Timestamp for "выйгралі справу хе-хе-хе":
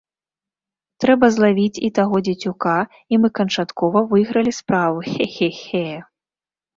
4.15-5.83